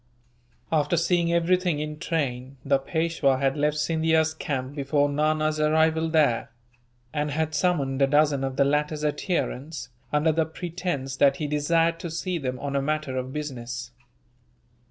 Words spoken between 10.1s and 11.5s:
under the pretence that he